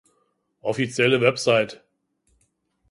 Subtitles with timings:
[0.61, 1.79] Offizielle Website